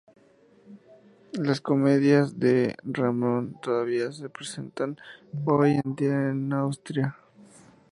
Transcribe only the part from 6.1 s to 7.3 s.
en Austria.